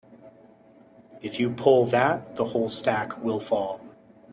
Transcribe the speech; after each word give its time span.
If 1.21 1.39
you 1.39 1.51
pull 1.51 1.85
that 1.85 2.35
the 2.35 2.45
whole 2.45 2.69
stack 2.69 3.23
will 3.23 3.39
fall. 3.39 3.81